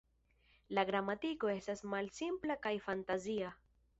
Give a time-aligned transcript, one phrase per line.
[0.77, 3.55] La gramatiko estas malsimpla kaj fantazia.